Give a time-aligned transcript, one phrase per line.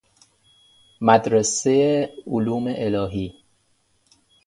[1.01, 3.33] مدرسه علوم الهی